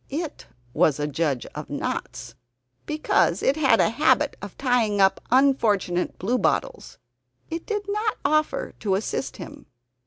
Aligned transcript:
It 0.09 0.47
was 0.73 0.99
a 0.99 1.05
judge 1.05 1.45
of 1.53 1.69
knots 1.69 2.33
because 2.87 3.43
it 3.43 3.55
had 3.55 3.79
a 3.79 3.91
habit 3.91 4.35
of 4.41 4.57
tying 4.57 4.99
up 4.99 5.21
unfortunate 5.29 6.17
bluebottles. 6.17 6.97
It 7.51 7.67
did 7.67 7.83
not 7.87 8.17
offer 8.25 8.73
to 8.79 8.95
assist 8.95 9.37
him. 9.37 9.67